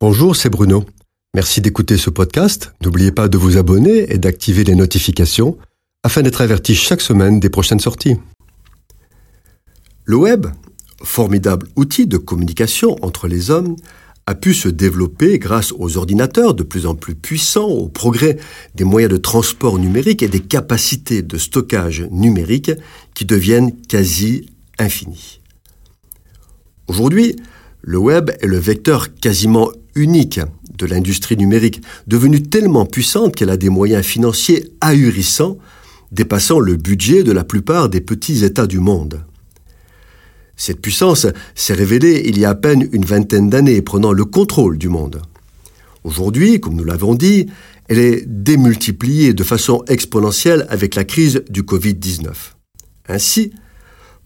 Bonjour, 0.00 0.36
c'est 0.36 0.48
Bruno. 0.48 0.84
Merci 1.34 1.60
d'écouter 1.60 1.96
ce 1.96 2.08
podcast. 2.08 2.72
N'oubliez 2.84 3.10
pas 3.10 3.26
de 3.26 3.36
vous 3.36 3.56
abonner 3.56 4.12
et 4.12 4.18
d'activer 4.18 4.62
les 4.62 4.76
notifications 4.76 5.58
afin 6.04 6.22
d'être 6.22 6.40
averti 6.40 6.76
chaque 6.76 7.00
semaine 7.00 7.40
des 7.40 7.50
prochaines 7.50 7.80
sorties. 7.80 8.14
Le 10.04 10.14
web, 10.14 10.46
formidable 11.02 11.66
outil 11.74 12.06
de 12.06 12.16
communication 12.16 12.94
entre 13.02 13.26
les 13.26 13.50
hommes, 13.50 13.74
a 14.26 14.36
pu 14.36 14.54
se 14.54 14.68
développer 14.68 15.40
grâce 15.40 15.72
aux 15.76 15.96
ordinateurs 15.96 16.54
de 16.54 16.62
plus 16.62 16.86
en 16.86 16.94
plus 16.94 17.16
puissants, 17.16 17.66
au 17.66 17.88
progrès 17.88 18.36
des 18.76 18.84
moyens 18.84 19.12
de 19.12 19.18
transport 19.18 19.80
numérique 19.80 20.22
et 20.22 20.28
des 20.28 20.38
capacités 20.38 21.22
de 21.22 21.38
stockage 21.38 22.06
numérique 22.12 22.70
qui 23.14 23.24
deviennent 23.24 23.74
quasi 23.88 24.46
infinies. 24.78 25.40
Aujourd'hui, 26.86 27.34
le 27.82 27.98
web 27.98 28.30
est 28.40 28.46
le 28.46 28.58
vecteur 28.58 29.14
quasiment 29.14 29.70
unique 29.94 30.40
de 30.76 30.86
l'industrie 30.86 31.36
numérique, 31.36 31.82
devenue 32.06 32.42
tellement 32.42 32.86
puissante 32.86 33.34
qu'elle 33.34 33.50
a 33.50 33.56
des 33.56 33.68
moyens 33.68 34.04
financiers 34.04 34.72
ahurissants, 34.80 35.58
dépassant 36.12 36.60
le 36.60 36.76
budget 36.76 37.22
de 37.22 37.32
la 37.32 37.44
plupart 37.44 37.88
des 37.88 38.00
petits 38.00 38.44
États 38.44 38.66
du 38.66 38.78
monde. 38.78 39.24
Cette 40.56 40.80
puissance 40.80 41.26
s'est 41.54 41.74
révélée 41.74 42.22
il 42.26 42.38
y 42.38 42.44
a 42.44 42.50
à 42.50 42.54
peine 42.54 42.88
une 42.92 43.04
vingtaine 43.04 43.48
d'années, 43.48 43.82
prenant 43.82 44.12
le 44.12 44.24
contrôle 44.24 44.78
du 44.78 44.88
monde. 44.88 45.22
Aujourd'hui, 46.04 46.60
comme 46.60 46.74
nous 46.74 46.84
l'avons 46.84 47.14
dit, 47.14 47.46
elle 47.88 47.98
est 47.98 48.24
démultipliée 48.26 49.34
de 49.34 49.44
façon 49.44 49.84
exponentielle 49.88 50.66
avec 50.68 50.94
la 50.94 51.04
crise 51.04 51.42
du 51.48 51.62
Covid-19. 51.62 52.32
Ainsi, 53.08 53.52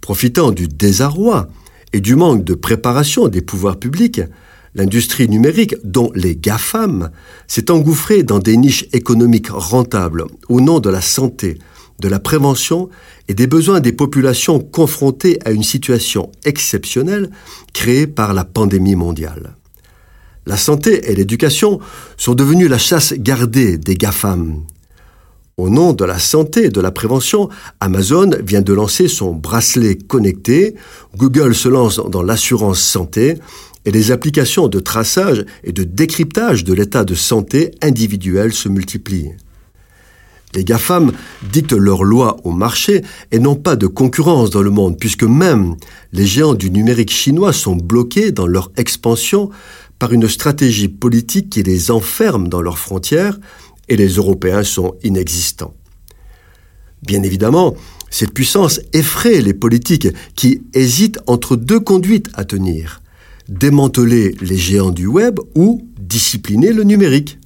profitant 0.00 0.50
du 0.50 0.68
désarroi 0.68 1.48
et 1.92 2.00
du 2.00 2.16
manque 2.16 2.44
de 2.44 2.54
préparation 2.54 3.28
des 3.28 3.42
pouvoirs 3.42 3.78
publics, 3.78 4.20
l'industrie 4.74 5.28
numérique, 5.28 5.74
dont 5.84 6.10
les 6.14 6.36
GAFAM, 6.36 7.10
s'est 7.46 7.70
engouffrée 7.70 8.22
dans 8.22 8.38
des 8.38 8.56
niches 8.56 8.86
économiques 8.92 9.50
rentables 9.50 10.24
au 10.48 10.60
nom 10.60 10.80
de 10.80 10.90
la 10.90 11.00
santé, 11.00 11.58
de 12.00 12.08
la 12.08 12.18
prévention 12.18 12.88
et 13.28 13.34
des 13.34 13.46
besoins 13.46 13.80
des 13.80 13.92
populations 13.92 14.58
confrontées 14.58 15.38
à 15.44 15.50
une 15.50 15.62
situation 15.62 16.32
exceptionnelle 16.44 17.30
créée 17.72 18.06
par 18.06 18.34
la 18.34 18.44
pandémie 18.44 18.96
mondiale. 18.96 19.54
La 20.46 20.56
santé 20.56 21.10
et 21.10 21.14
l'éducation 21.14 21.78
sont 22.16 22.34
devenues 22.34 22.66
la 22.66 22.78
chasse 22.78 23.14
gardée 23.16 23.78
des 23.78 23.94
GAFAM. 23.94 24.64
Au 25.58 25.68
nom 25.68 25.92
de 25.92 26.04
la 26.04 26.18
santé 26.18 26.64
et 26.64 26.70
de 26.70 26.80
la 26.80 26.90
prévention, 26.90 27.48
Amazon 27.78 28.30
vient 28.42 28.62
de 28.62 28.72
lancer 28.72 29.06
son 29.06 29.34
bracelet 29.34 29.96
connecté, 29.96 30.74
Google 31.16 31.54
se 31.54 31.68
lance 31.68 32.00
dans 32.08 32.22
l'assurance 32.22 32.80
santé, 32.80 33.36
et 33.84 33.90
les 33.90 34.10
applications 34.10 34.68
de 34.68 34.80
traçage 34.80 35.44
et 35.64 35.72
de 35.72 35.84
décryptage 35.84 36.64
de 36.64 36.72
l'état 36.72 37.04
de 37.04 37.14
santé 37.14 37.72
individuel 37.82 38.52
se 38.52 38.68
multiplient. 38.68 39.32
Les 40.54 40.64
GAFAM 40.64 41.12
dictent 41.50 41.72
leurs 41.72 42.04
lois 42.04 42.36
au 42.44 42.50
marché 42.50 43.02
et 43.30 43.38
n'ont 43.38 43.56
pas 43.56 43.74
de 43.74 43.86
concurrence 43.86 44.50
dans 44.50 44.60
le 44.60 44.70
monde, 44.70 44.98
puisque 44.98 45.24
même 45.24 45.76
les 46.12 46.26
géants 46.26 46.54
du 46.54 46.70
numérique 46.70 47.10
chinois 47.10 47.54
sont 47.54 47.74
bloqués 47.74 48.32
dans 48.32 48.46
leur 48.46 48.70
expansion 48.76 49.50
par 49.98 50.12
une 50.12 50.28
stratégie 50.28 50.88
politique 50.88 51.48
qui 51.48 51.62
les 51.62 51.90
enferme 51.90 52.48
dans 52.48 52.60
leurs 52.60 52.78
frontières 52.78 53.38
et 53.88 53.96
les 53.96 54.08
Européens 54.08 54.62
sont 54.62 54.94
inexistants. 55.02 55.74
Bien 57.02 57.22
évidemment, 57.22 57.74
cette 58.10 58.34
puissance 58.34 58.80
effraie 58.92 59.40
les 59.40 59.54
politiques 59.54 60.08
qui 60.36 60.62
hésitent 60.74 61.18
entre 61.26 61.56
deux 61.56 61.80
conduites 61.80 62.28
à 62.34 62.44
tenir 62.44 63.01
démanteler 63.58 64.34
les 64.40 64.56
géants 64.56 64.90
du 64.90 65.06
web 65.06 65.38
ou 65.54 65.86
discipliner 65.98 66.72
le 66.72 66.84
numérique. 66.84 67.38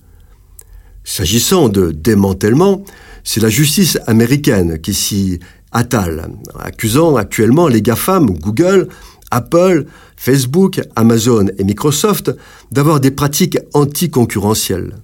S'agissant 1.05 1.69
de 1.69 1.91
démantèlement, 1.93 2.85
c'est 3.25 3.41
la 3.41 3.49
justice 3.49 3.99
américaine 4.07 4.79
qui 4.79 4.95
s'y 4.95 5.41
attale, 5.73 6.31
accusant 6.59 7.17
actuellement 7.17 7.69
les 7.69 7.83
GAFAM, 7.83 8.31
Google, 8.31 8.89
Apple, 9.31 9.87
Facebook, 10.17 10.81
Amazon 10.95 11.47
et 11.59 11.65
Microsoft 11.65 12.31
d'avoir 12.71 13.01
des 13.01 13.11
pratiques 13.11 13.59
anticoncurrentielles. 13.75 14.97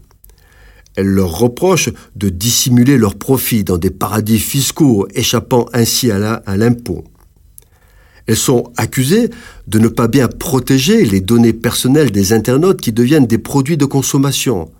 Elle 0.94 1.06
leur 1.06 1.38
reproche 1.38 1.90
de 2.16 2.28
dissimuler 2.28 2.98
leurs 2.98 3.16
profits 3.16 3.64
dans 3.64 3.78
des 3.78 3.90
paradis 3.90 4.38
fiscaux, 4.38 5.08
échappant 5.14 5.66
ainsi 5.72 6.10
à 6.10 6.56
l'impôt. 6.56 7.04
Elles 8.26 8.36
sont 8.36 8.72
accusées 8.76 9.30
de 9.66 9.78
ne 9.78 9.88
pas 9.88 10.08
bien 10.08 10.28
protéger 10.28 11.04
les 11.04 11.20
données 11.20 11.52
personnelles 11.52 12.10
des 12.10 12.32
internautes 12.32 12.80
qui 12.80 12.92
deviennent 12.92 13.26
des 13.26 13.38
produits 13.38 13.76
de 13.76 13.84
consommation. 13.84 14.70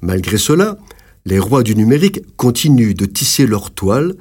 Malgré 0.00 0.38
cela, 0.38 0.78
les 1.24 1.38
rois 1.38 1.62
du 1.62 1.74
numérique 1.74 2.20
continuent 2.36 2.94
de 2.94 3.06
tisser 3.06 3.46
leur 3.46 3.72
toile, 3.72 4.14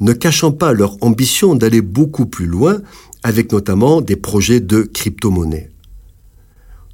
ne 0.00 0.12
cachant 0.12 0.52
pas 0.52 0.72
leur 0.72 0.96
ambition 1.02 1.54
d'aller 1.54 1.80
beaucoup 1.80 2.26
plus 2.26 2.46
loin, 2.46 2.78
avec 3.22 3.52
notamment 3.52 4.00
des 4.00 4.16
projets 4.16 4.60
de 4.60 4.82
crypto-monnaie. 4.82 5.70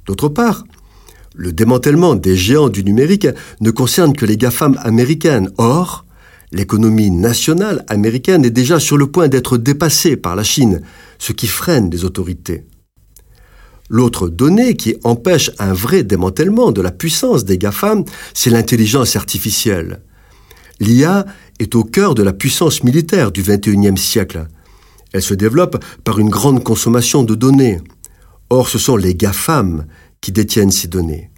D'autre 0.05 0.29
part, 0.29 0.63
le 1.35 1.51
démantèlement 1.51 2.15
des 2.15 2.35
géants 2.35 2.69
du 2.69 2.83
numérique 2.83 3.27
ne 3.59 3.71
concerne 3.71 4.13
que 4.13 4.25
les 4.25 4.37
GAFAM 4.37 4.79
américaines. 4.81 5.49
Or, 5.57 6.04
L'économie 6.51 7.11
nationale 7.11 7.83
américaine 7.87 8.45
est 8.45 8.51
déjà 8.51 8.79
sur 8.79 8.97
le 8.97 9.07
point 9.07 9.27
d'être 9.27 9.57
dépassée 9.57 10.15
par 10.15 10.35
la 10.35 10.43
Chine, 10.43 10.81
ce 11.17 11.33
qui 11.33 11.47
freine 11.47 11.89
les 11.89 12.05
autorités. 12.05 12.65
L'autre 13.89 14.29
donnée 14.29 14.75
qui 14.75 14.95
empêche 15.03 15.51
un 15.59 15.73
vrai 15.73 16.03
démantèlement 16.03 16.71
de 16.71 16.81
la 16.81 16.91
puissance 16.91 17.45
des 17.45 17.57
GAFAM, 17.57 18.03
c'est 18.33 18.49
l'intelligence 18.49 19.15
artificielle. 19.15 20.01
L'IA 20.79 21.25
est 21.59 21.75
au 21.75 21.83
cœur 21.83 22.15
de 22.15 22.23
la 22.23 22.33
puissance 22.33 22.83
militaire 22.83 23.31
du 23.31 23.43
XXIe 23.43 23.97
siècle. 23.97 24.47
Elle 25.13 25.21
se 25.21 25.33
développe 25.33 25.83
par 26.03 26.19
une 26.19 26.29
grande 26.29 26.63
consommation 26.63 27.23
de 27.23 27.35
données. 27.35 27.79
Or, 28.49 28.67
ce 28.67 28.77
sont 28.77 28.97
les 28.97 29.15
GAFAM 29.15 29.85
qui 30.19 30.31
détiennent 30.31 30.71
ces 30.71 30.87
données. 30.87 31.29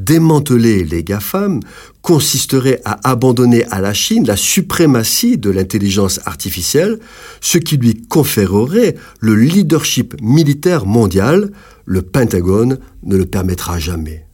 Démanteler 0.00 0.82
les 0.82 1.04
GAFAM 1.04 1.60
consisterait 2.00 2.80
à 2.86 3.10
abandonner 3.10 3.66
à 3.66 3.82
la 3.82 3.92
Chine 3.92 4.26
la 4.26 4.36
suprématie 4.36 5.36
de 5.36 5.50
l'intelligence 5.50 6.20
artificielle, 6.24 6.98
ce 7.42 7.58
qui 7.58 7.76
lui 7.76 8.00
conférerait 8.08 8.94
le 9.20 9.34
leadership 9.34 10.16
militaire 10.22 10.86
mondial. 10.86 11.52
Le 11.84 12.00
Pentagone 12.00 12.78
ne 13.02 13.16
le 13.18 13.26
permettra 13.26 13.78
jamais. 13.78 14.24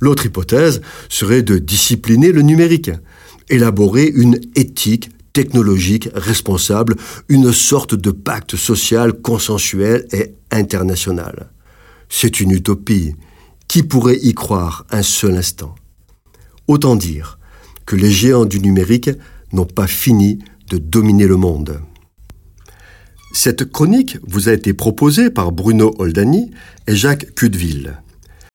L'autre 0.00 0.24
hypothèse 0.24 0.80
serait 1.10 1.42
de 1.42 1.58
discipliner 1.58 2.32
le 2.32 2.40
numérique, 2.40 2.92
élaborer 3.50 4.06
une 4.06 4.40
éthique 4.54 5.10
technologique 5.34 6.08
responsable, 6.14 6.96
une 7.28 7.52
sorte 7.52 7.94
de 7.94 8.10
pacte 8.10 8.56
social 8.56 9.12
consensuel 9.12 10.06
et 10.12 10.34
international. 10.50 11.50
C'est 12.08 12.40
une 12.40 12.52
utopie 12.52 13.12
qui 13.68 13.82
pourrait 13.82 14.18
y 14.22 14.34
croire 14.34 14.86
un 14.90 15.02
seul 15.02 15.36
instant? 15.36 15.74
Autant 16.68 16.96
dire 16.96 17.38
que 17.86 17.96
les 17.96 18.10
géants 18.10 18.44
du 18.44 18.60
numérique 18.60 19.10
n'ont 19.52 19.66
pas 19.66 19.86
fini 19.86 20.38
de 20.68 20.78
dominer 20.78 21.26
le 21.26 21.36
monde. 21.36 21.80
Cette 23.32 23.70
chronique 23.70 24.18
vous 24.26 24.48
a 24.48 24.52
été 24.52 24.74
proposée 24.74 25.30
par 25.30 25.52
Bruno 25.52 25.94
Oldani 25.98 26.50
et 26.86 26.96
Jacques 26.96 27.34
Cudeville. 27.34 28.01